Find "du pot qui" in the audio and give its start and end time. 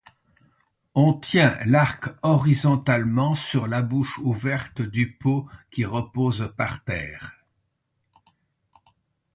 4.81-5.85